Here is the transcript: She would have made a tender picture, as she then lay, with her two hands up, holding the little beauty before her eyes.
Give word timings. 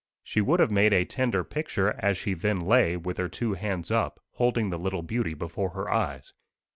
She 0.23 0.41
would 0.41 0.59
have 0.59 0.71
made 0.71 0.93
a 0.93 1.05
tender 1.05 1.43
picture, 1.43 1.91
as 1.99 2.17
she 2.17 2.33
then 2.33 2.59
lay, 2.59 2.97
with 2.97 3.19
her 3.19 3.29
two 3.29 3.53
hands 3.53 3.91
up, 3.91 4.19
holding 4.31 4.71
the 4.71 4.79
little 4.79 5.03
beauty 5.03 5.35
before 5.35 5.69
her 5.73 5.91
eyes. 5.91 6.33